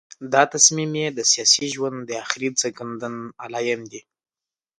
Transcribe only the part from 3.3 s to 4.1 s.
علایم دي.